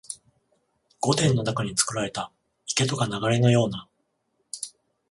[0.99, 2.31] 御殿の中につくられた
[2.65, 3.87] 池とか流れのような、